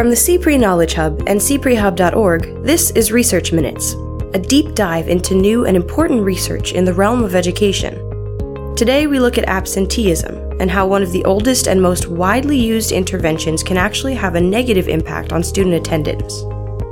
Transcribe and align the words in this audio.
From 0.00 0.08
the 0.08 0.16
CPRE 0.16 0.58
Knowledge 0.58 0.94
Hub 0.94 1.18
and 1.26 1.38
cprehub.org, 1.38 2.64
this 2.64 2.90
is 2.92 3.12
Research 3.12 3.52
Minutes, 3.52 3.92
a 4.32 4.38
deep 4.38 4.74
dive 4.74 5.10
into 5.10 5.34
new 5.34 5.66
and 5.66 5.76
important 5.76 6.22
research 6.22 6.72
in 6.72 6.86
the 6.86 6.94
realm 6.94 7.22
of 7.22 7.34
education. 7.34 8.74
Today, 8.76 9.06
we 9.06 9.18
look 9.18 9.36
at 9.36 9.44
absenteeism 9.44 10.58
and 10.58 10.70
how 10.70 10.86
one 10.86 11.02
of 11.02 11.12
the 11.12 11.22
oldest 11.26 11.68
and 11.68 11.82
most 11.82 12.06
widely 12.06 12.58
used 12.58 12.92
interventions 12.92 13.62
can 13.62 13.76
actually 13.76 14.14
have 14.14 14.36
a 14.36 14.40
negative 14.40 14.88
impact 14.88 15.34
on 15.34 15.42
student 15.44 15.74
attendance. 15.74 16.44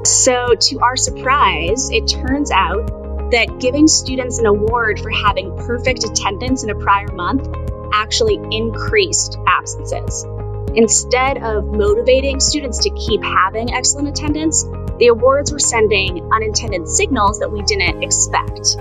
So, 0.04 0.54
to 0.54 0.78
our 0.80 0.96
surprise, 0.98 1.88
it 1.90 2.08
turns 2.08 2.50
out 2.50 3.30
that 3.30 3.58
giving 3.58 3.88
students 3.88 4.38
an 4.38 4.44
award 4.44 5.00
for 5.00 5.08
having 5.08 5.56
perfect 5.56 6.04
attendance 6.04 6.62
in 6.62 6.68
a 6.68 6.74
prior 6.74 7.10
month 7.12 7.48
actually 7.94 8.38
increased 8.54 9.38
absences. 9.46 10.26
Instead 10.74 11.38
of 11.38 11.64
motivating 11.64 12.40
students 12.40 12.78
to 12.80 12.90
keep 12.90 13.22
having 13.22 13.72
excellent 13.72 14.08
attendance, 14.08 14.64
the 14.98 15.08
awards 15.08 15.50
were 15.50 15.58
sending 15.58 16.30
unintended 16.32 16.86
signals 16.86 17.38
that 17.38 17.50
we 17.50 17.62
didn't 17.62 18.02
expect. 18.02 18.76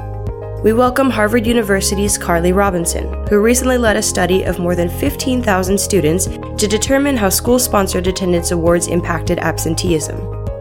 We 0.64 0.74
welcome 0.74 1.10
Harvard 1.10 1.48
University's 1.48 2.18
Carly 2.18 2.52
Robinson, 2.52 3.26
who 3.28 3.40
recently 3.40 3.78
led 3.78 3.96
a 3.96 4.02
study 4.02 4.44
of 4.44 4.60
more 4.60 4.76
than 4.76 4.90
15,000 4.90 5.80
students 5.80 6.26
to 6.26 6.68
determine 6.68 7.16
how 7.16 7.30
school 7.30 7.58
sponsored 7.58 8.08
attendance 8.08 8.52
awards 8.52 8.88
impacted 8.88 9.40
absenteeism. 9.40 10.18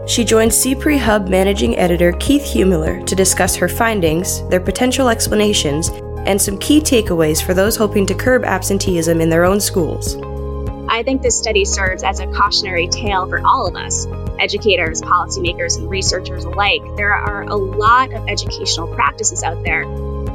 She 0.07 0.23
joined 0.23 0.51
CPRE 0.51 0.97
Hub 0.97 1.27
managing 1.27 1.77
editor 1.77 2.13
Keith 2.13 2.43
Heumiller 2.43 3.05
to 3.05 3.15
discuss 3.15 3.55
her 3.55 3.67
findings, 3.67 4.47
their 4.47 4.61
potential 4.61 5.09
explanations, 5.09 5.89
and 6.25 6.41
some 6.41 6.57
key 6.59 6.79
takeaways 6.79 7.43
for 7.43 7.53
those 7.53 7.75
hoping 7.75 8.05
to 8.05 8.15
curb 8.15 8.45
absenteeism 8.45 9.19
in 9.19 9.29
their 9.29 9.43
own 9.43 9.59
schools. 9.59 10.15
I 10.97 11.03
think 11.03 11.21
this 11.21 11.37
study 11.37 11.63
serves 11.63 12.01
as 12.01 12.19
a 12.19 12.25
cautionary 12.25 12.87
tale 12.87 13.27
for 13.27 13.39
all 13.45 13.67
of 13.67 13.75
us 13.75 14.07
educators, 14.39 14.99
policymakers, 14.99 15.77
and 15.77 15.87
researchers 15.87 16.43
alike. 16.43 16.81
There 16.95 17.13
are 17.13 17.43
a 17.43 17.55
lot 17.55 18.11
of 18.13 18.27
educational 18.27 18.87
practices 18.87 19.43
out 19.43 19.63
there 19.63 19.85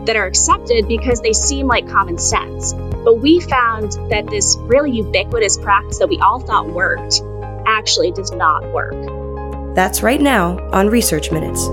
that 0.04 0.14
are 0.14 0.24
accepted 0.24 0.86
because 0.86 1.20
they 1.20 1.32
seem 1.32 1.66
like 1.66 1.88
common 1.88 2.16
sense. 2.16 2.74
But 2.74 3.18
we 3.18 3.40
found 3.40 3.90
that 4.08 4.28
this 4.28 4.56
really 4.60 4.92
ubiquitous 4.92 5.58
practice 5.58 5.98
that 5.98 6.08
we 6.08 6.20
all 6.20 6.38
thought 6.38 6.68
worked 6.68 7.22
actually 7.66 8.12
does 8.12 8.30
not 8.30 8.64
work. 8.72 9.74
That's 9.74 10.00
right 10.04 10.20
now 10.20 10.58
on 10.70 10.90
Research 10.90 11.32
Minutes. 11.32 11.66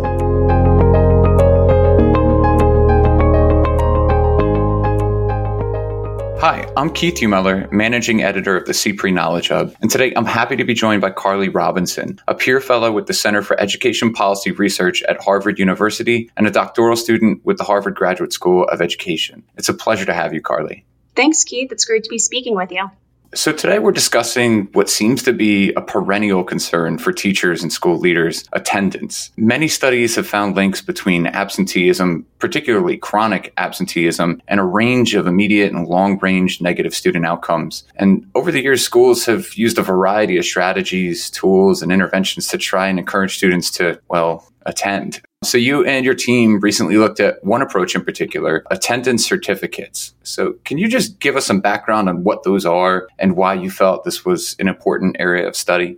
Hi, 6.42 6.66
I'm 6.78 6.94
Keith 6.94 7.16
Heumiller, 7.16 7.70
managing 7.70 8.24
editor 8.24 8.56
of 8.56 8.66
the 8.66 8.72
CPRE 8.72 9.14
Knowledge 9.14 9.50
Hub, 9.50 9.76
and 9.82 9.92
today 9.92 10.14
I'm 10.16 10.24
happy 10.24 10.56
to 10.56 10.64
be 10.64 10.74
joined 10.74 11.02
by 11.02 11.12
Carly 11.12 11.50
Robinson, 11.50 12.18
a 12.30 12.34
PIER 12.34 12.62
fellow 12.62 12.94
with 12.94 13.08
the 13.08 13.14
Center 13.14 13.42
for 13.42 13.60
Education 13.60 14.14
Policy 14.14 14.52
Research 14.52 15.04
at 15.10 15.22
Harvard 15.22 15.60
University 15.60 16.32
and 16.38 16.48
a 16.48 16.52
doctoral 16.52 16.96
student 16.96 17.44
with 17.44 17.58
the 17.58 17.66
Harvard 17.66 17.96
Graduate 17.96 18.32
School 18.32 18.64
of 18.70 18.82
Education. 18.82 19.44
It's 19.58 19.68
a 19.68 19.74
pleasure 19.74 20.06
to 20.06 20.14
have 20.14 20.34
you, 20.34 20.40
Carly. 20.40 20.86
Thanks, 21.14 21.44
Keith. 21.44 21.74
It's 21.74 21.84
great 21.84 22.06
to 22.06 22.10
be 22.10 22.20
speaking 22.20 22.56
with 22.56 22.72
you. 22.72 22.90
So, 23.36 23.52
today 23.52 23.78
we're 23.78 23.92
discussing 23.92 24.70
what 24.74 24.90
seems 24.90 25.22
to 25.22 25.34
be 25.34 25.72
a 25.74 25.82
perennial 25.82 26.44
concern 26.44 26.98
for 26.98 27.14
teachers 27.14 27.62
and 27.62 27.72
school 27.72 28.00
leaders 28.00 28.44
attendance. 28.54 29.32
Many 29.38 29.68
studies 29.68 30.16
have 30.16 30.26
found 30.26 30.56
links 30.56 30.82
between 30.82 31.28
absenteeism, 31.28 32.26
particularly 32.40 32.98
chronic 32.98 33.54
absenteeism, 33.58 34.42
and 34.48 34.60
a 34.60 34.64
range 34.64 35.14
of 35.14 35.28
immediate 35.28 35.72
and 35.72 35.88
long 35.88 36.18
range 36.24 36.60
negative 36.60 36.96
student 36.96 37.24
outcomes. 37.24 37.84
And 37.98 38.26
over 38.34 38.52
the 38.52 38.64
years, 38.64 38.84
schools 38.84 39.28
have 39.28 39.54
used 39.54 39.78
a 39.78 39.84
variety 39.84 40.40
of 40.40 40.46
strategies, 40.46 41.30
tools, 41.30 41.84
and 41.84 41.92
interventions 41.92 42.48
to 42.48 42.58
try 42.58 42.88
and 42.88 42.98
encourage 42.98 43.38
students 43.38 43.70
to, 43.72 44.02
well, 44.10 44.52
attend. 44.66 45.22
So 45.42 45.58
you 45.58 45.86
and 45.86 46.04
your 46.04 46.16
team 46.16 46.60
recently 46.60 46.98
looked 46.98 47.22
at 47.22 47.44
one 47.46 47.62
approach 47.62 47.96
in 47.96 48.04
particular, 48.04 48.66
attendance 48.70 49.26
certificates. 49.26 50.14
So 50.22 50.56
can 50.66 50.78
you 50.78 50.90
just 50.90 51.20
give 51.20 51.38
us 51.38 51.46
some 51.46 51.62
background 51.62 52.10
on 52.10 52.26
what 52.26 52.44
those 52.44 52.66
are 52.66 53.08
and 53.18 53.38
why 53.38 53.54
you 53.54 53.72
felt 53.72 54.04
this 54.04 54.26
was 54.26 54.58
an 54.60 54.68
important 54.68 55.16
area 55.18 55.48
of 55.48 55.56
study? 55.56 55.98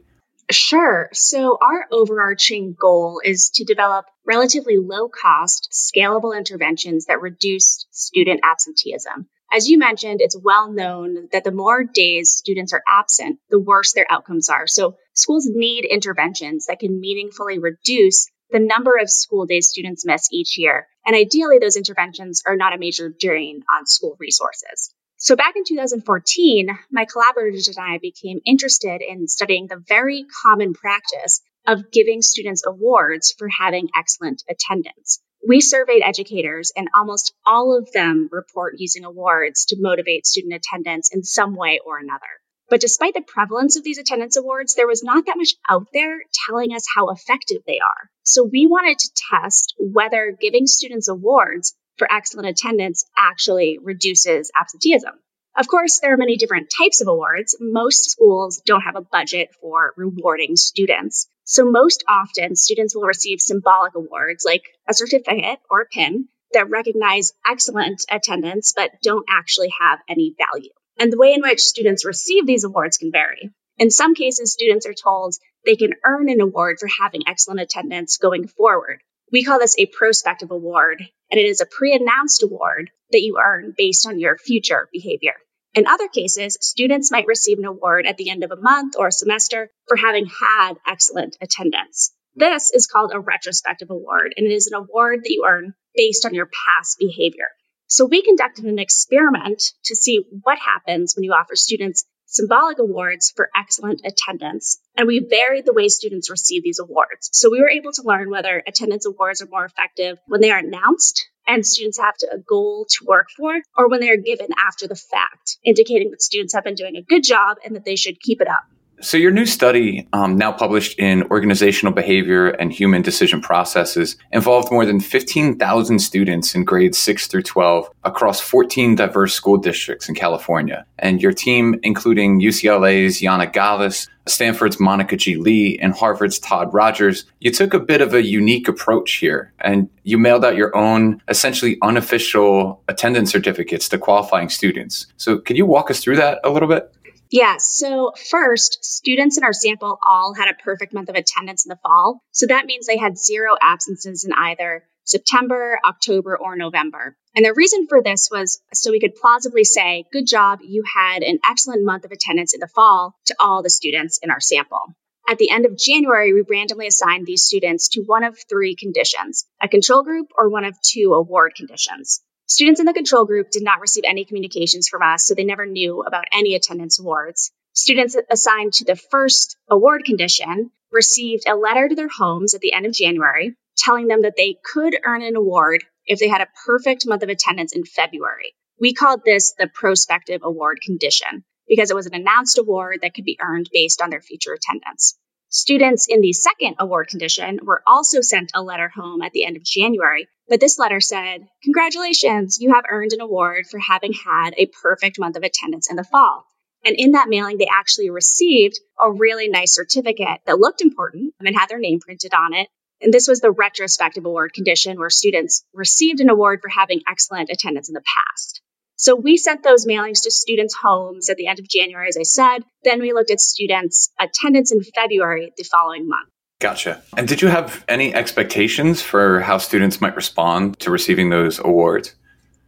Sure. 0.52 1.10
So 1.12 1.58
our 1.60 1.88
overarching 1.92 2.76
goal 2.80 3.20
is 3.24 3.50
to 3.56 3.64
develop 3.64 4.06
relatively 4.28 4.78
low 4.78 5.10
cost, 5.10 5.70
scalable 5.72 6.38
interventions 6.38 7.06
that 7.06 7.22
reduce 7.22 7.88
student 7.90 8.42
absenteeism. 8.44 9.28
As 9.52 9.68
you 9.68 9.80
mentioned, 9.80 10.22
it's 10.22 10.38
well 10.40 10.72
known 10.72 11.30
that 11.32 11.44
the 11.44 11.52
more 11.52 11.84
days 11.84 12.32
students 12.32 12.74
are 12.74 12.84
absent, 12.88 13.40
the 13.50 13.60
worse 13.60 13.94
their 13.94 14.06
outcomes 14.10 14.50
are. 14.50 14.68
So 14.68 14.98
schools 15.14 15.50
need 15.50 15.84
interventions 15.84 16.68
that 16.68 16.80
can 16.80 17.00
meaningfully 17.00 17.58
reduce 17.58 18.30
the 18.52 18.60
number 18.60 18.98
of 18.98 19.10
school 19.10 19.46
days 19.46 19.70
students 19.70 20.06
miss 20.06 20.28
each 20.32 20.58
year. 20.58 20.88
And 21.06 21.16
ideally, 21.16 21.60
those 21.60 21.78
interventions 21.78 22.44
are 22.46 22.56
not 22.56 22.74
a 22.74 22.78
major 22.78 23.10
drain 23.10 23.64
on 23.74 23.86
school 23.88 24.16
resources. 24.20 24.94
So 25.18 25.36
back 25.36 25.56
in 25.56 25.64
2014, 25.64 26.70
my 26.92 27.06
collaborators 27.06 27.68
and 27.68 27.78
I 27.80 28.00
became 28.00 28.40
interested 28.46 29.02
in 29.08 29.28
studying 29.28 29.68
the 29.68 29.84
very 29.88 30.26
common 30.44 30.74
practice 30.74 31.42
of 31.68 31.92
giving 31.92 32.22
students 32.22 32.64
awards 32.66 33.34
for 33.38 33.48
having 33.48 33.90
excellent 33.96 34.44
attendance. 34.50 35.22
We 35.48 35.62
surveyed 35.62 36.02
educators, 36.04 36.72
and 36.76 36.88
almost 36.96 37.34
all 37.46 37.78
of 37.78 37.92
them 37.92 38.30
report 38.32 38.76
using 38.78 39.06
awards 39.06 39.66
to 39.66 39.78
motivate 39.80 40.26
student 40.26 40.54
attendance 40.54 41.12
in 41.14 41.24
some 41.24 41.56
way 41.56 41.80
or 41.86 41.98
another. 41.98 42.41
But 42.72 42.80
despite 42.80 43.14
the 43.16 43.22
prevalence 43.22 43.76
of 43.76 43.84
these 43.84 43.98
attendance 43.98 44.38
awards, 44.38 44.76
there 44.76 44.88
was 44.88 45.04
not 45.04 45.26
that 45.26 45.36
much 45.36 45.56
out 45.70 45.88
there 45.94 46.22
telling 46.48 46.74
us 46.74 46.86
how 46.96 47.10
effective 47.10 47.64
they 47.68 47.80
are. 47.80 48.10
So 48.24 48.46
we 48.46 48.66
wanted 48.66 48.98
to 48.98 49.12
test 49.30 49.76
whether 49.78 50.32
giving 50.40 50.68
students 50.68 51.10
awards 51.10 51.76
for 51.98 52.08
excellent 52.10 52.48
attendance 52.48 53.04
actually 53.18 53.78
reduces 53.84 54.54
absenteeism. 54.56 55.12
Of 55.58 55.68
course, 55.68 56.00
there 56.00 56.14
are 56.14 56.18
many 56.18 56.38
different 56.38 56.72
types 56.76 57.02
of 57.02 57.10
awards. 57.10 57.58
Most 57.60 58.10
schools 58.10 58.62
don't 58.66 58.84
have 58.84 58.96
a 58.96 59.02
budget 59.02 59.50
for 59.60 59.94
rewarding 59.98 60.56
students. 60.56 61.28
So 61.44 61.70
most 61.70 62.06
often, 62.08 62.56
students 62.56 62.96
will 62.96 63.04
receive 63.04 63.42
symbolic 63.42 63.96
awards 63.96 64.46
like 64.46 64.64
a 64.88 64.94
certificate 64.94 65.60
or 65.70 65.82
a 65.82 65.88
pin 65.88 66.30
that 66.54 66.70
recognize 66.70 67.34
excellent 67.46 68.06
attendance 68.10 68.72
but 68.74 68.92
don't 69.04 69.26
actually 69.30 69.74
have 69.82 70.00
any 70.08 70.34
value. 70.38 70.72
And 71.02 71.12
the 71.12 71.18
way 71.18 71.34
in 71.34 71.42
which 71.42 71.62
students 71.62 72.06
receive 72.06 72.46
these 72.46 72.64
awards 72.64 73.00
can 73.00 73.12
vary. 73.12 73.50
In 73.80 73.90
some 73.90 74.14
cases, 74.14 74.54
students 74.54 74.86
are 74.86 74.94
told 74.94 75.34
they 75.66 75.76
can 75.76 75.96
earn 76.06 76.30
an 76.30 76.42
award 76.42 76.78
for 76.80 76.88
having 76.88 77.24
excellent 77.26 77.60
attendance 77.60 78.18
going 78.18 78.48
forward. 78.48 79.02
We 79.32 79.44
call 79.44 79.58
this 79.58 79.76
a 79.80 79.88
prospective 79.88 80.52
award, 80.52 81.04
and 81.32 81.40
it 81.40 81.48
is 81.48 81.60
a 81.60 81.66
pre 81.66 81.96
announced 81.96 82.44
award 82.44 82.92
that 83.10 83.24
you 83.24 83.40
earn 83.44 83.74
based 83.76 84.08
on 84.08 84.20
your 84.20 84.38
future 84.38 84.90
behavior. 84.94 85.34
In 85.74 85.88
other 85.88 86.08
cases, 86.08 86.60
students 86.62 87.10
might 87.10 87.26
receive 87.26 87.58
an 87.58 87.66
award 87.66 88.06
at 88.06 88.18
the 88.18 88.30
end 88.30 88.44
of 88.44 88.52
a 88.52 88.62
month 88.62 88.94
or 88.96 89.08
a 89.08 89.12
semester 89.12 89.72
for 89.88 89.98
having 89.98 90.28
had 90.28 90.76
excellent 90.86 91.36
attendance. 91.42 92.14
This 92.36 92.70
is 92.70 92.86
called 92.86 93.12
a 93.12 93.20
retrospective 93.20 93.90
award, 93.90 94.36
and 94.38 94.46
it 94.46 94.54
is 94.54 94.68
an 94.68 94.76
award 94.76 95.22
that 95.24 95.34
you 95.34 95.46
earn 95.48 95.74
based 95.96 96.28
on 96.28 96.36
your 96.36 96.48
past 96.68 97.00
behavior. 97.00 97.48
So 97.92 98.06
we 98.06 98.22
conducted 98.22 98.64
an 98.64 98.80
experiment 98.80 99.62
to 99.84 99.98
see 99.98 100.24
what 100.44 100.58
happens 100.58 101.14
when 101.14 101.26
you 101.26 101.34
offer 101.34 101.58
students 101.58 102.06
symbolic 102.26 102.80
awards 102.80 103.34
for 103.36 103.50
excellent 103.54 104.00
attendance. 104.06 104.80
And 104.96 105.08
we 105.08 105.20
varied 105.20 105.66
the 105.66 105.74
way 105.74 105.90
students 105.90 106.30
receive 106.30 106.64
these 106.64 106.80
awards. 106.80 107.30
So 107.34 107.52
we 107.52 107.60
were 107.60 107.70
able 107.70 107.92
to 107.92 108.04
learn 108.04 108.30
whether 108.30 108.64
attendance 108.66 109.06
awards 109.06 109.42
are 109.42 109.50
more 109.52 109.66
effective 109.66 110.18
when 110.26 110.40
they 110.40 110.52
are 110.52 110.60
announced 110.60 111.28
and 111.46 111.68
students 111.68 112.00
have 112.00 112.16
to, 112.20 112.30
a 112.34 112.38
goal 112.38 112.86
to 112.92 113.06
work 113.06 113.28
for, 113.36 113.62
or 113.76 113.90
when 113.90 114.00
they 114.00 114.10
are 114.10 114.16
given 114.16 114.48
after 114.58 114.88
the 114.88 114.96
fact, 114.96 115.58
indicating 115.66 116.12
that 116.12 116.22
students 116.22 116.54
have 116.54 116.64
been 116.64 116.76
doing 116.76 116.96
a 116.96 117.02
good 117.02 117.26
job 117.26 117.58
and 117.66 117.76
that 117.76 117.84
they 117.84 117.98
should 117.98 118.22
keep 118.22 118.40
it 118.40 118.48
up. 118.48 118.64
So, 119.04 119.18
your 119.18 119.32
new 119.32 119.48
study, 119.48 120.08
um, 120.14 120.38
now 120.38 120.52
published 120.52 121.00
in 121.00 121.24
Organizational 121.32 121.92
Behavior 121.92 122.50
and 122.50 122.72
Human 122.72 123.02
Decision 123.02 123.42
Processes, 123.42 124.16
involved 124.32 124.72
more 124.72 124.86
than 124.86 125.00
15,000 125.00 125.98
students 125.98 126.54
in 126.54 126.64
grades 126.66 127.00
6 127.00 127.26
through 127.26 127.42
12 127.42 127.90
across 128.04 128.40
14 128.40 128.96
diverse 128.96 129.34
school 129.34 129.58
districts 129.58 130.08
in 130.08 130.14
California. 130.14 130.86
And 131.00 131.20
your 131.20 131.34
team, 131.34 131.80
including 131.82 132.42
UCLA's 132.42 133.22
Jana 133.22 133.48
Gallus, 133.48 134.08
Stanford's 134.28 134.80
Monica 134.80 135.18
G. 135.18 135.36
Lee, 135.36 135.80
and 135.80 135.96
Harvard's 135.96 136.38
Todd 136.38 136.72
Rogers, 136.72 137.26
you 137.40 137.50
took 137.50 137.74
a 137.74 137.80
bit 137.80 138.02
of 138.02 138.14
a 138.14 138.24
unique 138.24 138.68
approach 138.68 139.14
here 139.14 139.52
and 139.62 139.90
you 140.04 140.20
mailed 140.20 140.46
out 140.46 140.56
your 140.56 140.76
own 140.78 141.20
essentially 141.28 141.80
unofficial 141.82 142.84
attendance 142.88 143.32
certificates 143.32 143.90
to 143.90 143.98
qualifying 143.98 144.50
students. 144.50 145.08
So, 145.18 145.40
can 145.40 145.56
you 145.56 145.66
walk 145.66 145.90
us 145.90 146.02
through 146.02 146.18
that 146.18 146.40
a 146.44 146.52
little 146.52 146.70
bit? 146.70 146.94
Yeah, 147.32 147.56
so 147.60 148.12
first, 148.30 148.84
students 148.84 149.38
in 149.38 149.46
our 149.46 149.54
sample 149.54 149.98
all 150.04 150.34
had 150.34 150.50
a 150.50 150.64
perfect 150.64 150.94
month 150.94 151.08
of 151.08 151.16
attendance 151.16 151.66
in 151.66 151.70
the 151.70 151.80
fall. 151.82 152.22
So 152.32 152.48
that 152.48 152.66
means 152.66 152.86
they 152.86 152.98
had 152.98 153.18
zero 153.18 153.56
absences 153.62 154.26
in 154.26 154.34
either 154.34 154.84
September, 155.06 155.80
October, 155.88 156.38
or 156.38 156.58
November. 156.58 157.16
And 157.34 157.46
the 157.46 157.54
reason 157.54 157.88
for 157.88 158.04
this 158.04 158.28
was 158.30 158.62
so 158.74 158.92
we 158.92 159.00
could 159.00 159.16
plausibly 159.16 159.64
say, 159.64 160.04
good 160.12 160.28
job, 160.28 160.60
you 160.62 160.84
had 160.94 161.24
an 161.24 161.40
excellent 161.50 161.86
month 161.86 162.04
of 162.04 162.12
attendance 162.12 162.54
in 162.54 162.60
the 162.60 162.68
fall 162.68 163.16
to 163.28 163.36
all 163.40 163.64
the 163.64 163.70
students 163.70 164.20
in 164.22 164.30
our 164.30 164.42
sample. 164.42 164.94
At 165.30 165.38
the 165.38 165.52
end 165.52 165.66
of 165.66 165.78
January, 165.78 166.34
we 166.34 166.44
randomly 166.50 166.88
assigned 166.88 167.26
these 167.26 167.44
students 167.44 167.88
to 167.90 168.02
one 168.02 168.26
of 168.26 168.38
three 168.50 168.76
conditions 168.76 169.46
a 169.62 169.70
control 169.70 170.04
group 170.04 170.28
or 170.38 170.50
one 170.50 170.66
of 170.66 170.76
two 170.82 171.14
award 171.14 171.54
conditions. 171.56 172.22
Students 172.52 172.82
in 172.82 172.86
the 172.86 172.92
control 172.92 173.24
group 173.24 173.50
did 173.50 173.64
not 173.64 173.80
receive 173.80 174.04
any 174.06 174.26
communications 174.26 174.90
from 174.90 175.04
us, 175.04 175.26
so 175.26 175.34
they 175.34 175.46
never 175.46 175.66
knew 175.66 176.02
about 176.02 176.26
any 176.34 176.54
attendance 176.54 177.00
awards. 177.00 177.50
Students 177.72 178.18
assigned 178.30 178.74
to 178.74 178.84
the 178.84 178.98
first 178.98 179.56
award 179.70 180.04
condition 180.04 180.70
received 180.92 181.48
a 181.48 181.56
letter 181.56 181.88
to 181.88 181.96
their 181.96 182.10
homes 182.10 182.54
at 182.54 182.60
the 182.60 182.74
end 182.74 182.86
of 182.86 182.92
January 182.92 183.56
telling 183.78 184.10
them 184.10 184.24
that 184.24 184.34
they 184.36 184.58
could 184.66 185.00
earn 185.06 185.22
an 185.22 185.38
award 185.38 185.86
if 186.06 186.20
they 186.20 186.28
had 186.28 186.42
a 186.42 186.50
perfect 186.66 187.08
month 187.08 187.24
of 187.24 187.30
attendance 187.30 187.72
in 187.72 187.86
February. 187.86 188.54
We 188.82 188.94
called 188.94 189.22
this 189.24 189.54
the 189.58 189.70
prospective 189.74 190.42
award 190.44 190.80
condition 190.86 191.46
because 191.70 191.90
it 191.90 191.96
was 191.96 192.06
an 192.06 192.16
announced 192.16 192.58
award 192.58 193.00
that 193.02 193.14
could 193.14 193.24
be 193.24 193.40
earned 193.42 193.70
based 193.72 194.02
on 194.02 194.10
their 194.10 194.22
future 194.22 194.52
attendance. 194.52 195.18
Students 195.54 196.08
in 196.08 196.22
the 196.22 196.32
second 196.32 196.76
award 196.80 197.10
condition 197.10 197.60
were 197.64 197.84
also 197.86 198.22
sent 198.22 198.52
a 198.54 198.64
letter 198.64 198.88
home 198.88 199.22
at 199.22 199.34
the 199.34 199.44
end 199.44 199.58
of 199.58 199.64
January, 199.64 200.30
but 200.52 200.60
this 200.60 200.78
letter 200.78 201.00
said, 201.00 201.48
Congratulations, 201.64 202.60
you 202.60 202.74
have 202.74 202.84
earned 202.90 203.14
an 203.14 203.22
award 203.22 203.68
for 203.68 203.80
having 203.80 204.12
had 204.12 204.54
a 204.58 204.66
perfect 204.84 205.18
month 205.18 205.38
of 205.38 205.44
attendance 205.44 205.90
in 205.90 205.96
the 205.96 206.04
fall. 206.04 206.46
And 206.84 206.94
in 206.98 207.14
that 207.14 207.30
mailing, 207.30 207.58
they 207.58 207.70
actually 207.72 208.10
received 208.10 208.78
a 209.00 209.10
really 209.10 209.48
nice 209.48 209.74
certificate 209.74 210.42
that 210.46 210.60
looked 210.60 210.82
important 210.82 211.34
and 211.40 211.56
had 211.56 211.70
their 211.70 211.80
name 211.80 212.02
printed 212.02 212.34
on 212.34 212.54
it. 212.54 212.68
And 213.00 213.14
this 213.14 213.30
was 213.30 213.40
the 213.40 213.50
retrospective 213.50 214.26
award 214.26 214.52
condition 214.52 215.00
where 215.00 215.10
students 215.10 215.64
received 215.74 216.20
an 216.20 216.30
award 216.30 216.60
for 216.62 216.68
having 216.68 217.00
excellent 217.10 217.50
attendance 217.50 217.88
in 217.88 217.94
the 217.94 218.04
past. 218.04 218.62
So 218.98 219.16
we 219.16 219.38
sent 219.38 219.64
those 219.64 219.86
mailings 219.86 220.24
to 220.24 220.32
students' 220.32 220.76
homes 220.76 221.30
at 221.30 221.38
the 221.38 221.48
end 221.48 221.60
of 221.60 221.70
January, 221.70 222.10
as 222.10 222.18
I 222.18 222.24
said. 222.24 222.66
Then 222.84 223.00
we 223.00 223.14
looked 223.14 223.32
at 223.32 223.40
students' 223.40 224.12
attendance 224.20 224.74
in 224.74 224.84
February 224.84 225.54
the 225.56 225.64
following 225.64 226.10
month. 226.10 226.28
Gotcha. 226.62 227.02
And 227.18 227.28
did 227.28 227.42
you 227.42 227.48
have 227.48 227.84
any 227.88 228.14
expectations 228.14 229.02
for 229.02 229.42
how 229.42 229.58
students 229.58 230.00
might 230.00 230.16
respond 230.16 230.80
to 230.82 230.92
receiving 230.92 231.32
those 231.32 231.58
awards? 231.58 232.14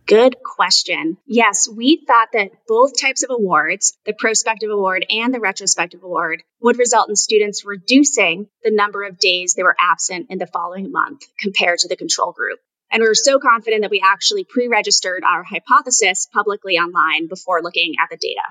Good 0.07 0.35
question. 0.43 1.17
Yes, 1.27 1.69
we 1.69 2.03
thought 2.05 2.29
that 2.33 2.51
both 2.67 2.99
types 2.99 3.23
of 3.23 3.29
awards, 3.29 3.95
the 4.05 4.13
prospective 4.13 4.71
award 4.71 5.05
and 5.09 5.31
the 5.33 5.39
retrospective 5.39 6.03
award, 6.03 6.41
would 6.59 6.77
result 6.77 7.07
in 7.07 7.15
students 7.15 7.63
reducing 7.65 8.47
the 8.63 8.71
number 8.71 9.03
of 9.03 9.19
days 9.19 9.53
they 9.53 9.63
were 9.63 9.75
absent 9.79 10.27
in 10.29 10.39
the 10.39 10.47
following 10.47 10.91
month 10.91 11.21
compared 11.39 11.79
to 11.79 11.87
the 11.87 11.95
control 11.95 12.33
group. 12.33 12.59
And 12.91 13.01
we 13.01 13.07
were 13.07 13.15
so 13.15 13.39
confident 13.39 13.83
that 13.83 13.91
we 13.91 14.01
actually 14.03 14.43
pre 14.43 14.67
registered 14.67 15.23
our 15.23 15.43
hypothesis 15.43 16.27
publicly 16.33 16.73
online 16.73 17.27
before 17.27 17.61
looking 17.61 17.93
at 18.03 18.09
the 18.09 18.17
data. 18.17 18.41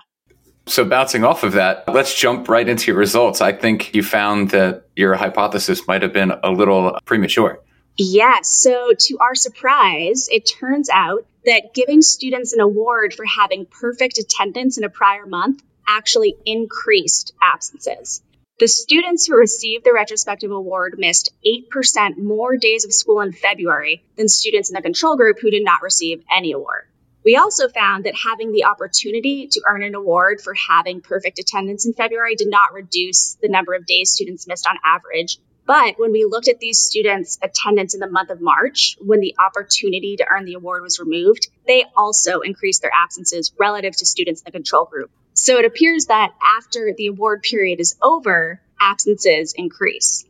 So, 0.67 0.85
bouncing 0.85 1.25
off 1.25 1.43
of 1.43 1.53
that, 1.53 1.85
let's 1.89 2.19
jump 2.19 2.49
right 2.49 2.69
into 2.69 2.93
your 2.93 2.99
results. 2.99 3.41
I 3.41 3.53
think 3.53 3.95
you 3.95 4.03
found 4.03 4.51
that 4.51 4.82
your 4.97 5.15
hypothesis 5.15 5.87
might 5.87 6.03
have 6.03 6.13
been 6.13 6.33
a 6.43 6.51
little 6.51 6.99
premature. 7.05 7.61
Yes. 7.97 8.49
So, 8.49 8.93
to 8.99 9.19
our 9.19 9.35
surprise, 9.35 10.29
it 10.31 10.51
turns 10.59 10.89
out 10.89 11.27
that 11.45 11.75
giving 11.75 12.03
students 12.03 12.53
an 12.53 12.61
award 12.61 13.15
for 13.15 13.25
having 13.25 13.67
perfect 13.67 14.19
attendance 14.19 14.79
in 14.79 14.85
a 14.85 14.89
prior 14.89 15.27
month 15.27 15.63
actually 15.87 16.37
increased 16.47 17.35
absences. 17.43 18.23
The 18.59 18.69
students 18.69 19.27
who 19.27 19.37
received 19.37 19.85
the 19.85 19.93
retrospective 19.93 20.51
award 20.51 20.95
missed 20.97 21.33
8% 21.45 22.17
more 22.17 22.57
days 22.57 22.85
of 22.85 22.93
school 22.93 23.21
in 23.21 23.33
February 23.33 24.05
than 24.17 24.29
students 24.29 24.71
in 24.71 24.75
the 24.75 24.83
control 24.83 25.17
group 25.17 25.39
who 25.41 25.51
did 25.51 25.65
not 25.65 25.83
receive 25.83 26.23
any 26.35 26.53
award. 26.53 26.87
We 27.25 27.37
also 27.37 27.69
found 27.69 28.05
that 28.05 28.15
having 28.17 28.53
the 28.53 28.65
opportunity 28.65 29.47
to 29.49 29.63
earn 29.69 29.83
an 29.83 29.95
award 29.95 30.41
for 30.41 30.55
having 30.55 31.01
perfect 31.01 31.39
attendance 31.39 31.87
in 31.87 31.93
February 31.93 32.35
did 32.35 32.49
not 32.49 32.73
reduce 32.73 33.37
the 33.41 33.49
number 33.49 33.75
of 33.75 33.87
days 33.87 34.11
students 34.11 34.47
missed 34.47 34.67
on 34.67 34.77
average, 34.85 35.39
but 35.65 35.95
when 35.99 36.11
we 36.11 36.25
looked 36.25 36.49
at 36.49 36.59
these 36.59 36.81
students' 36.81 37.39
attendance 37.41 37.95
in 37.95 38.01
the 38.01 38.09
month 38.09 38.31
of 38.31 38.41
March, 38.41 38.97
when 39.01 39.21
the 39.21 39.37
opportunity 39.39 40.17
to 40.17 40.27
earn 40.29 40.45
the 40.45 40.55
award 40.55 40.83
was 40.83 40.99
removed, 40.99 41.49
they 41.67 41.85
also 41.97 42.41
increased 42.41 42.83
their 42.83 42.91
absences 42.93 43.53
relative 43.59 43.97
to 43.97 44.07
students 44.07 44.41
in 44.41 44.47
the 44.47 44.51
control 44.51 44.87
group. 44.87 45.11
So 45.35 45.59
it 45.59 45.65
appears 45.65 46.07
that 46.07 46.33
after 46.59 46.93
the 46.97 47.07
award 47.07 47.43
period 47.43 47.79
is 47.79 47.97
over, 48.03 48.61
absences 48.81 49.55
increase. 49.57 50.25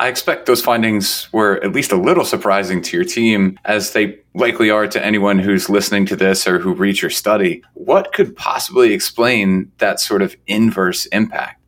I 0.00 0.08
expect 0.08 0.46
those 0.46 0.62
findings 0.62 1.28
were 1.32 1.62
at 1.64 1.72
least 1.72 1.90
a 1.90 1.96
little 1.96 2.24
surprising 2.24 2.82
to 2.82 2.96
your 2.96 3.04
team, 3.04 3.58
as 3.64 3.92
they 3.92 4.20
likely 4.32 4.70
are 4.70 4.86
to 4.86 5.04
anyone 5.04 5.40
who's 5.40 5.68
listening 5.68 6.06
to 6.06 6.16
this 6.16 6.46
or 6.46 6.60
who 6.60 6.72
reads 6.72 7.02
your 7.02 7.10
study. 7.10 7.62
What 7.74 8.12
could 8.12 8.36
possibly 8.36 8.92
explain 8.92 9.72
that 9.78 9.98
sort 9.98 10.22
of 10.22 10.36
inverse 10.46 11.06
impact? 11.06 11.60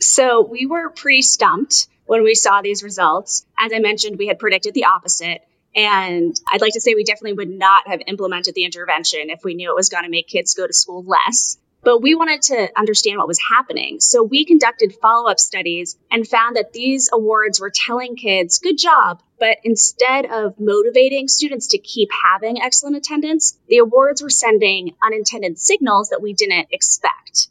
So 0.00 0.42
we 0.42 0.66
were 0.66 0.90
pretty 0.90 1.22
stumped 1.22 1.88
when 2.06 2.22
we 2.22 2.34
saw 2.34 2.62
these 2.62 2.84
results. 2.84 3.46
As 3.58 3.72
I 3.74 3.80
mentioned, 3.80 4.16
we 4.16 4.28
had 4.28 4.38
predicted 4.38 4.74
the 4.74 4.84
opposite. 4.84 5.42
And 5.74 6.38
I'd 6.46 6.60
like 6.60 6.74
to 6.74 6.80
say 6.80 6.94
we 6.94 7.02
definitely 7.02 7.32
would 7.34 7.50
not 7.50 7.88
have 7.88 8.00
implemented 8.06 8.54
the 8.54 8.64
intervention 8.64 9.30
if 9.30 9.42
we 9.42 9.54
knew 9.54 9.70
it 9.70 9.74
was 9.74 9.88
going 9.88 10.04
to 10.04 10.10
make 10.10 10.28
kids 10.28 10.54
go 10.54 10.66
to 10.66 10.72
school 10.72 11.02
less. 11.04 11.56
But 11.84 12.00
we 12.00 12.14
wanted 12.14 12.42
to 12.42 12.68
understand 12.78 13.18
what 13.18 13.26
was 13.26 13.40
happening. 13.40 13.98
So 13.98 14.22
we 14.22 14.44
conducted 14.44 14.94
follow 15.02 15.28
up 15.28 15.40
studies 15.40 15.98
and 16.10 16.26
found 16.26 16.56
that 16.56 16.72
these 16.72 17.10
awards 17.12 17.60
were 17.60 17.72
telling 17.74 18.14
kids, 18.14 18.60
good 18.60 18.78
job. 18.78 19.20
But 19.40 19.58
instead 19.64 20.26
of 20.26 20.60
motivating 20.60 21.26
students 21.26 21.68
to 21.68 21.78
keep 21.78 22.10
having 22.24 22.62
excellent 22.62 22.96
attendance, 22.96 23.58
the 23.68 23.78
awards 23.78 24.22
were 24.22 24.30
sending 24.30 24.94
unintended 25.02 25.58
signals 25.58 26.10
that 26.10 26.22
we 26.22 26.34
didn't 26.34 26.68
expect. 26.70 27.48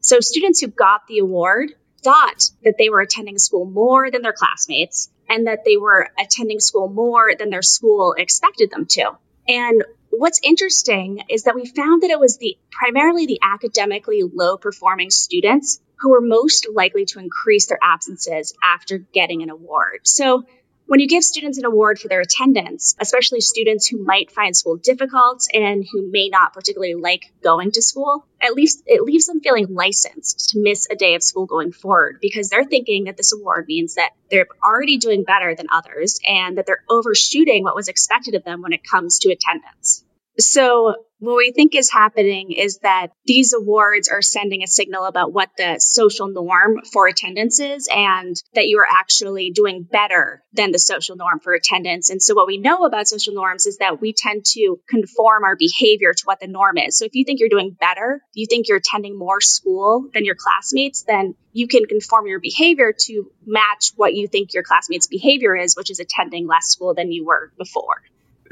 So 0.00 0.20
students 0.20 0.60
who 0.60 0.68
got 0.68 1.06
the 1.06 1.18
award 1.18 1.72
thought 2.02 2.50
that 2.62 2.76
they 2.78 2.88
were 2.88 3.00
attending 3.00 3.38
school 3.38 3.66
more 3.66 4.10
than 4.10 4.22
their 4.22 4.34
classmates 4.34 5.10
and 5.28 5.46
that 5.46 5.64
they 5.64 5.76
were 5.76 6.08
attending 6.18 6.60
school 6.60 6.88
more 6.88 7.32
than 7.38 7.50
their 7.50 7.62
school 7.62 8.14
expected 8.16 8.70
them 8.70 8.86
to. 8.86 9.12
And 9.48 9.84
what's 10.18 10.40
interesting 10.42 11.22
is 11.28 11.44
that 11.44 11.54
we 11.54 11.66
found 11.66 12.02
that 12.02 12.10
it 12.10 12.20
was 12.20 12.38
the 12.38 12.56
primarily 12.70 13.26
the 13.26 13.40
academically 13.42 14.22
low 14.22 14.56
performing 14.56 15.10
students 15.10 15.80
who 15.96 16.10
were 16.10 16.20
most 16.20 16.66
likely 16.72 17.04
to 17.06 17.18
increase 17.18 17.66
their 17.66 17.78
absences 17.82 18.54
after 18.62 18.98
getting 18.98 19.42
an 19.42 19.50
award. 19.50 20.00
So 20.04 20.44
when 20.86 21.00
you 21.00 21.08
give 21.08 21.22
students 21.22 21.56
an 21.56 21.64
award 21.64 21.98
for 21.98 22.08
their 22.08 22.20
attendance, 22.20 22.94
especially 23.00 23.40
students 23.40 23.86
who 23.86 24.04
might 24.04 24.30
find 24.30 24.54
school 24.54 24.76
difficult 24.76 25.46
and 25.54 25.84
who 25.90 26.10
may 26.10 26.28
not 26.28 26.52
particularly 26.52 26.94
like 26.94 27.32
going 27.42 27.70
to 27.72 27.82
school, 27.82 28.26
at 28.40 28.52
least 28.54 28.82
it 28.86 29.02
leaves 29.02 29.26
them 29.26 29.40
feeling 29.40 29.72
licensed 29.72 30.50
to 30.50 30.60
miss 30.60 30.86
a 30.90 30.94
day 30.94 31.14
of 31.14 31.22
school 31.22 31.46
going 31.46 31.72
forward 31.72 32.18
because 32.20 32.50
they're 32.50 32.64
thinking 32.64 33.04
that 33.04 33.16
this 33.16 33.32
award 33.32 33.64
means 33.66 33.94
that 33.94 34.10
they're 34.30 34.46
already 34.62 34.98
doing 34.98 35.24
better 35.24 35.54
than 35.54 35.66
others 35.72 36.20
and 36.28 36.58
that 36.58 36.66
they're 36.66 36.84
overshooting 36.90 37.62
what 37.62 37.74
was 37.74 37.88
expected 37.88 38.34
of 38.34 38.44
them 38.44 38.60
when 38.60 38.74
it 38.74 38.84
comes 38.84 39.20
to 39.20 39.32
attendance. 39.32 40.04
So 40.38 40.94
what 41.18 41.36
we 41.36 41.52
think 41.52 41.74
is 41.74 41.90
happening 41.90 42.52
is 42.52 42.78
that 42.82 43.08
these 43.24 43.52
awards 43.52 44.08
are 44.08 44.20
sending 44.20 44.62
a 44.62 44.66
signal 44.66 45.04
about 45.04 45.32
what 45.32 45.50
the 45.56 45.76
social 45.78 46.28
norm 46.28 46.80
for 46.92 47.06
attendance 47.06 47.60
is 47.60 47.88
and 47.90 48.34
that 48.54 48.66
you 48.66 48.78
are 48.78 48.86
actually 48.90 49.50
doing 49.50 49.86
better 49.90 50.42
than 50.52 50.72
the 50.72 50.78
social 50.78 51.16
norm 51.16 51.40
for 51.40 51.54
attendance. 51.54 52.10
And 52.10 52.20
so 52.20 52.34
what 52.34 52.46
we 52.46 52.58
know 52.58 52.84
about 52.84 53.06
social 53.06 53.32
norms 53.32 53.66
is 53.66 53.78
that 53.78 54.00
we 54.00 54.12
tend 54.12 54.44
to 54.52 54.80
conform 54.88 55.44
our 55.44 55.56
behavior 55.56 56.12
to 56.12 56.22
what 56.24 56.40
the 56.40 56.48
norm 56.48 56.78
is. 56.78 56.98
So 56.98 57.04
if 57.04 57.14
you 57.14 57.24
think 57.24 57.40
you're 57.40 57.48
doing 57.48 57.76
better, 57.78 58.20
you 58.32 58.46
think 58.50 58.68
you're 58.68 58.78
attending 58.78 59.16
more 59.16 59.40
school 59.40 60.08
than 60.12 60.24
your 60.24 60.36
classmates, 60.38 61.04
then 61.04 61.36
you 61.52 61.68
can 61.68 61.86
conform 61.86 62.26
your 62.26 62.40
behavior 62.40 62.92
to 63.06 63.30
match 63.46 63.92
what 63.96 64.14
you 64.14 64.26
think 64.26 64.52
your 64.52 64.64
classmates' 64.64 65.06
behavior 65.06 65.56
is, 65.56 65.76
which 65.76 65.90
is 65.90 66.00
attending 66.00 66.46
less 66.48 66.66
school 66.66 66.92
than 66.92 67.12
you 67.12 67.24
were 67.24 67.52
before. 67.56 68.02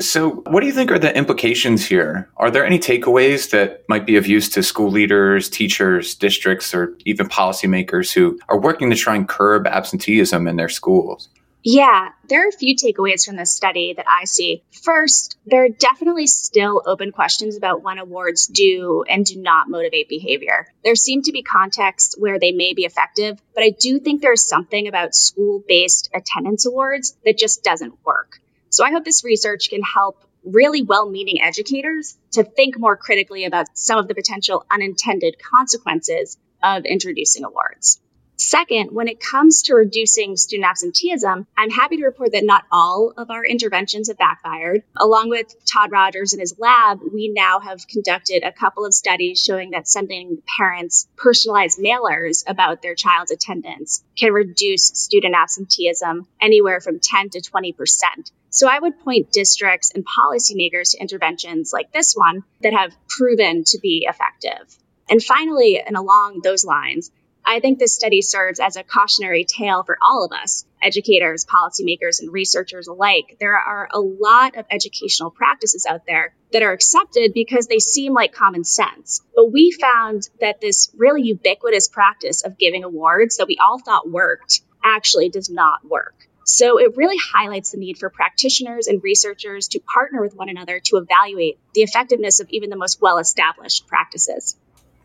So, 0.01 0.43
what 0.47 0.61
do 0.61 0.67
you 0.67 0.73
think 0.73 0.91
are 0.91 0.99
the 0.99 1.15
implications 1.17 1.87
here? 1.87 2.29
Are 2.39 2.51
there 2.51 2.65
any 2.65 2.79
takeaways 2.79 3.51
that 3.51 3.85
might 3.89 4.07
be 4.07 4.17
of 4.17 4.27
use 4.27 4.49
to 4.51 4.63
school 4.63 4.91
leaders, 4.91 5.51
teachers, 5.51 6.15
districts, 6.15 6.75
or 6.75 6.97
even 7.05 7.29
policymakers 7.29 8.13
who 8.13 8.39
are 8.49 8.59
working 8.59 8.89
to 8.91 8.97
try 8.97 9.15
and 9.15 9.29
curb 9.29 9.67
absenteeism 9.67 10.49
in 10.49 10.57
their 10.57 10.71
schools? 10.71 11.29
Yeah, 11.65 12.09
there 12.29 12.45
are 12.45 12.49
a 12.49 12.59
few 12.59 12.75
takeaways 12.75 13.25
from 13.25 13.37
this 13.37 13.55
study 13.55 13.95
that 13.95 14.07
I 14.09 14.25
see. 14.25 14.65
First, 14.83 15.37
there 15.47 15.65
are 15.65 15.69
definitely 15.69 16.27
still 16.27 16.83
open 16.85 17.13
questions 17.13 17.57
about 17.57 17.83
when 17.83 17.99
awards 17.99 18.49
do 18.49 19.05
and 19.09 19.25
do 19.25 19.41
not 19.41 19.69
motivate 19.71 20.09
behavior. 20.09 20.67
There 20.83 20.97
seem 20.97 21.23
to 21.23 21.33
be 21.33 21.45
contexts 21.45 22.17
where 22.19 22.41
they 22.41 22.51
may 22.51 22.75
be 22.75 22.85
effective, 22.85 23.41
but 23.55 23.63
I 23.63 23.71
do 23.71 24.01
think 24.01 24.23
there's 24.23 24.49
something 24.49 24.89
about 24.89 25.15
school 25.15 25.63
based 25.67 26.11
attendance 26.13 26.67
awards 26.67 27.17
that 27.25 27.39
just 27.39 27.63
doesn't 27.63 27.95
work. 28.05 28.41
So 28.73 28.87
I 28.87 28.91
hope 28.91 29.05
this 29.05 29.23
research 29.23 29.69
can 29.69 29.83
help 29.83 30.25
really 30.43 30.83
well 30.83 31.07
meaning 31.07 31.43
educators 31.43 32.17
to 32.33 32.43
think 32.43 32.79
more 32.79 32.97
critically 32.97 33.45
about 33.45 33.67
some 33.75 33.99
of 33.99 34.09
the 34.09 34.15
potential 34.15 34.65
unintended 34.71 35.37
consequences 35.39 36.39
of 36.63 36.87
introducing 36.87 37.45
awards. 37.45 38.01
Second, 38.37 38.91
when 38.91 39.09
it 39.09 39.21
comes 39.21 39.65
to 39.65 39.75
reducing 39.75 40.39
student 40.39 40.67
absenteeism, 40.67 41.47
I'm 41.55 41.71
happy 41.71 41.99
to 41.99 42.07
report 42.07 42.33
that 42.33 42.47
not 42.47 42.65
all 42.73 43.13
of 43.15 43.31
our 43.31 43.45
interventions 43.45 44.09
have 44.09 44.17
backfired. 44.17 44.85
Along 44.97 45.29
with 45.29 45.55
Todd 45.71 45.93
Rogers 45.93 46.33
and 46.33 46.41
his 46.41 46.59
lab, 46.59 47.01
we 47.13 47.29
now 47.29 47.61
have 47.61 47.87
conducted 47.87 48.43
a 48.43 48.53
couple 48.53 48.87
of 48.87 48.95
studies 48.95 49.39
showing 49.39 49.73
that 49.73 49.87
sending 49.87 50.43
parents 50.59 51.07
personalized 51.19 51.79
mailers 51.79 52.43
about 52.47 52.81
their 52.81 52.95
child's 52.95 53.33
attendance 53.33 54.03
can 54.17 54.33
reduce 54.33 54.87
student 54.87 55.35
absenteeism 55.37 56.27
anywhere 56.41 56.81
from 56.81 57.01
10 57.01 57.29
to 57.31 57.43
20 57.43 57.75
percent. 57.75 58.33
So 58.53 58.69
I 58.69 58.79
would 58.79 59.01
point 59.01 59.33
districts 59.33 59.93
and 59.95 60.05
policymakers 60.05 60.91
to 60.91 61.01
interventions 61.01 61.73
like 61.73 61.91
this 61.91 62.13
one 62.13 62.45
that 62.61 62.75
have 62.75 62.95
proven 63.09 63.65
to 63.69 63.79
be 63.79 64.07
effective. 64.07 64.77
And 65.09 65.25
finally, 65.25 65.81
and 65.81 65.97
along 65.97 66.43
those 66.45 66.63
lines, 66.63 67.11
I 67.47 67.61
think 67.61 67.79
this 67.79 67.95
study 67.95 68.21
serves 68.21 68.61
as 68.61 68.77
a 68.77 68.85
cautionary 68.85 69.45
tale 69.45 69.83
for 69.85 69.97
all 70.03 70.27
of 70.27 70.33
us, 70.39 70.67
educators, 70.83 71.47
policymakers, 71.47 72.21
and 72.21 72.31
researchers 72.31 72.89
alike. 72.89 73.39
There 73.41 73.57
are 73.57 73.89
a 73.91 74.01
lot 74.01 74.57
of 74.57 74.67
educational 74.71 75.31
practices 75.31 75.87
out 75.89 76.03
there 76.07 76.35
that 76.53 76.63
are 76.63 76.73
accepted 76.73 77.33
because 77.33 77.69
they 77.69 77.79
seem 77.79 78.13
like 78.13 78.35
common 78.35 78.65
sense. 78.65 79.23
But 79.35 79.51
we 79.51 79.71
found 79.73 80.29
that 80.41 80.61
this 80.61 80.91
really 80.95 81.23
ubiquitous 81.23 81.89
practice 81.89 82.43
of 82.43 82.59
giving 82.59 82.85
awards 82.85 83.39
that 83.39 83.49
we 83.49 83.57
all 83.57 83.79
thought 83.79 84.11
worked 84.11 84.61
actually 84.85 85.31
does 85.31 85.49
not 85.49 85.89
work. 85.89 86.29
So 86.45 86.79
it 86.79 86.97
really 86.97 87.17
highlights 87.17 87.73
the 87.73 87.79
need 87.79 87.99
for 87.99 88.11
practitioners 88.11 88.87
and 88.87 89.03
researchers 89.03 89.69
to 89.69 89.81
partner 89.81 90.21
with 90.21 90.35
one 90.35 90.49
another 90.49 90.81
to 90.87 90.97
evaluate 90.97 91.59
the 91.75 91.83
effectiveness 91.83 92.41
of 92.41 92.49
even 92.51 92.71
the 92.71 92.77
most 92.77 93.01
well 93.01 93.19
established 93.19 93.87
practices. 93.87 94.57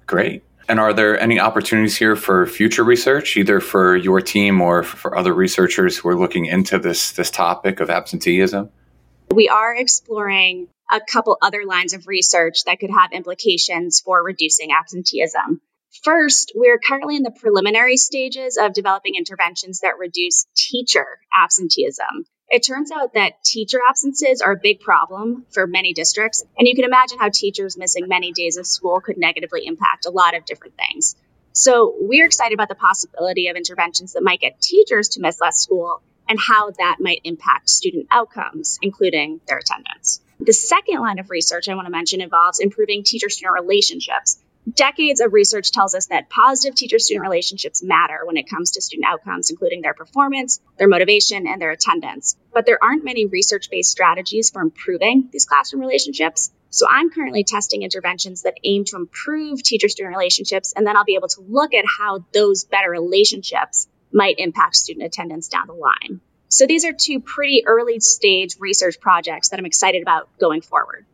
Great. 0.05 0.43
And 0.69 0.79
are 0.79 0.93
there 0.93 1.17
any 1.19 1.39
opportunities 1.39 1.95
here 1.95 2.15
for 2.15 2.45
future 2.45 2.83
research, 2.83 3.37
either 3.37 3.61
for 3.61 3.95
your 3.95 4.19
team 4.19 4.59
or 4.59 4.83
for 4.83 5.17
other 5.17 5.33
researchers 5.33 5.97
who 5.97 6.09
are 6.09 6.15
looking 6.15 6.45
into 6.45 6.77
this, 6.77 7.11
this 7.13 7.31
topic 7.31 7.79
of 7.79 7.89
absenteeism? 7.89 8.69
We 9.33 9.47
are 9.47 9.75
exploring 9.75 10.67
a 10.91 10.99
couple 10.99 11.37
other 11.41 11.63
lines 11.65 11.93
of 11.93 12.07
research 12.07 12.63
that 12.65 12.79
could 12.79 12.89
have 12.89 13.11
implications 13.11 14.01
for 14.01 14.23
reducing 14.23 14.71
absenteeism. 14.71 15.61
First, 16.03 16.51
we're 16.55 16.79
currently 16.79 17.15
in 17.15 17.23
the 17.23 17.31
preliminary 17.31 17.97
stages 17.97 18.57
of 18.57 18.73
developing 18.73 19.15
interventions 19.15 19.79
that 19.81 19.97
reduce 19.97 20.47
teacher 20.55 21.19
absenteeism. 21.33 22.25
It 22.49 22.65
turns 22.65 22.91
out 22.91 23.13
that 23.13 23.43
teacher 23.43 23.79
absences 23.89 24.41
are 24.41 24.53
a 24.53 24.59
big 24.61 24.79
problem 24.79 25.45
for 25.49 25.67
many 25.67 25.93
districts, 25.93 26.43
and 26.57 26.67
you 26.67 26.75
can 26.75 26.85
imagine 26.85 27.19
how 27.19 27.29
teachers 27.29 27.77
missing 27.77 28.07
many 28.07 28.31
days 28.31 28.57
of 28.57 28.65
school 28.65 29.01
could 29.01 29.17
negatively 29.17 29.65
impact 29.65 30.05
a 30.05 30.11
lot 30.11 30.35
of 30.35 30.45
different 30.45 30.75
things. 30.75 31.15
So, 31.51 31.95
we're 31.99 32.25
excited 32.25 32.53
about 32.53 32.69
the 32.69 32.75
possibility 32.75 33.47
of 33.47 33.57
interventions 33.57 34.13
that 34.13 34.23
might 34.23 34.39
get 34.39 34.61
teachers 34.61 35.09
to 35.09 35.21
miss 35.21 35.41
less 35.41 35.59
school 35.59 36.01
and 36.29 36.39
how 36.39 36.71
that 36.71 36.97
might 36.99 37.21
impact 37.23 37.69
student 37.69 38.07
outcomes, 38.11 38.77
including 38.81 39.41
their 39.47 39.57
attendance. 39.57 40.21
The 40.39 40.53
second 40.53 40.99
line 40.99 41.19
of 41.19 41.29
research 41.29 41.67
I 41.67 41.75
want 41.75 41.87
to 41.87 41.91
mention 41.91 42.21
involves 42.21 42.59
improving 42.59 43.03
teacher 43.03 43.29
student 43.29 43.55
relationships 43.59 44.37
decades 44.73 45.21
of 45.21 45.33
research 45.33 45.71
tells 45.71 45.95
us 45.95 46.07
that 46.07 46.29
positive 46.29 46.75
teacher 46.75 46.99
student 46.99 47.23
relationships 47.23 47.83
matter 47.83 48.19
when 48.25 48.37
it 48.37 48.49
comes 48.49 48.71
to 48.71 48.81
student 48.81 49.07
outcomes, 49.07 49.49
including 49.49 49.81
their 49.81 49.93
performance, 49.93 50.59
their 50.77 50.87
motivation, 50.87 51.47
and 51.47 51.61
their 51.61 51.71
attendance. 51.71 52.35
But 52.53 52.65
there 52.65 52.79
aren't 52.81 53.03
many 53.03 53.25
research 53.25 53.69
based 53.69 53.91
strategies 53.91 54.49
for 54.49 54.61
improving 54.61 55.29
these 55.31 55.45
classroom 55.45 55.81
relationships. 55.81 56.51
So 56.69 56.85
I'm 56.89 57.09
currently 57.09 57.43
testing 57.43 57.83
interventions 57.83 58.43
that 58.43 58.55
aim 58.63 58.83
to 58.85 58.97
improve 58.97 59.63
teacher 59.63 59.89
student 59.89 60.15
relationships, 60.15 60.73
and 60.75 60.85
then 60.85 60.97
I'll 60.97 61.05
be 61.05 61.15
able 61.15 61.29
to 61.29 61.41
look 61.47 61.73
at 61.73 61.85
how 61.85 62.25
those 62.33 62.65
better 62.65 62.89
relationships 62.89 63.87
might 64.11 64.35
impact 64.37 64.75
student 64.75 65.05
attendance 65.05 65.47
down 65.47 65.67
the 65.67 65.73
line. 65.73 66.21
So 66.49 66.65
these 66.65 66.85
are 66.85 66.93
two 66.93 67.19
pretty 67.19 67.63
early 67.65 67.99
stage 67.99 68.55
research 68.59 68.99
projects 68.99 69.49
that 69.49 69.59
I'm 69.59 69.65
excited 69.65 70.01
about 70.01 70.29
going 70.39 70.61
forward. 70.61 71.05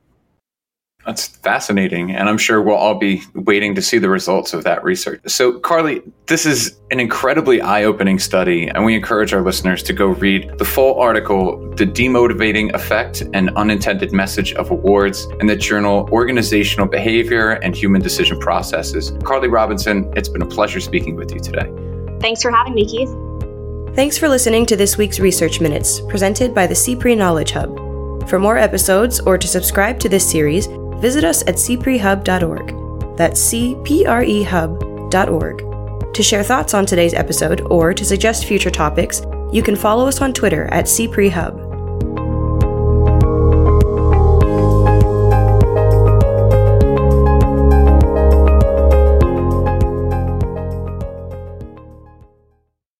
That's 1.05 1.27
fascinating. 1.27 2.11
And 2.11 2.29
I'm 2.29 2.37
sure 2.37 2.61
we'll 2.61 2.75
all 2.75 2.95
be 2.95 3.21
waiting 3.33 3.75
to 3.75 3.81
see 3.81 3.97
the 3.97 4.09
results 4.09 4.53
of 4.53 4.63
that 4.63 4.83
research. 4.83 5.21
So, 5.27 5.59
Carly, 5.59 6.01
this 6.27 6.45
is 6.45 6.79
an 6.91 6.99
incredibly 6.99 7.61
eye 7.61 7.83
opening 7.83 8.19
study, 8.19 8.67
and 8.67 8.85
we 8.85 8.95
encourage 8.95 9.33
our 9.33 9.41
listeners 9.41 9.83
to 9.83 9.93
go 9.93 10.07
read 10.07 10.57
the 10.57 10.65
full 10.65 10.99
article, 10.99 11.57
The 11.75 11.85
Demotivating 11.85 12.73
Effect 12.73 13.23
and 13.33 13.49
Unintended 13.57 14.13
Message 14.13 14.53
of 14.53 14.71
Awards, 14.71 15.27
in 15.41 15.47
the 15.47 15.55
journal 15.55 16.07
Organizational 16.11 16.87
Behavior 16.87 17.51
and 17.63 17.75
Human 17.75 18.01
Decision 18.01 18.39
Processes. 18.39 19.11
Carly 19.23 19.49
Robinson, 19.49 20.11
it's 20.15 20.29
been 20.29 20.41
a 20.41 20.47
pleasure 20.47 20.79
speaking 20.79 21.15
with 21.15 21.33
you 21.33 21.39
today. 21.39 21.69
Thanks 22.21 22.41
for 22.41 22.51
having 22.51 22.75
me, 22.75 22.85
Keith. 22.85 23.09
Thanks 23.95 24.17
for 24.17 24.29
listening 24.29 24.65
to 24.67 24.77
this 24.77 24.97
week's 24.97 25.19
Research 25.19 25.59
Minutes, 25.59 25.99
presented 26.07 26.55
by 26.55 26.65
the 26.65 26.73
CPRE 26.73 27.17
Knowledge 27.17 27.51
Hub. 27.51 27.77
For 28.29 28.39
more 28.39 28.57
episodes 28.57 29.19
or 29.19 29.37
to 29.37 29.47
subscribe 29.47 29.99
to 29.99 30.09
this 30.09 30.27
series, 30.29 30.67
visit 31.03 31.25
us 31.25 31.41
at 31.41 31.55
cprehub.org. 31.55 33.17
That's 33.17 33.39
cprehub.org. 33.51 34.53
To 36.13 36.23
share 36.23 36.43
thoughts 36.43 36.73
on 36.73 36.85
today's 36.85 37.13
episode 37.13 37.59
or 37.69 37.93
to 37.93 38.05
suggest 38.05 38.45
future 38.45 38.71
topics, 38.71 39.21
you 39.51 39.61
can 39.61 39.75
follow 39.75 40.07
us 40.07 40.21
on 40.21 40.31
Twitter 40.31 40.65
at 40.71 40.85
cprehub. 40.85 41.62